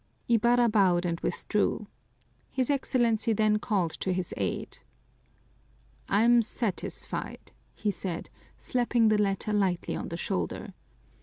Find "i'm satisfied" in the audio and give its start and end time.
6.09-7.51